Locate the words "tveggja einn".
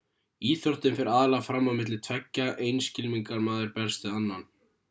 2.09-2.83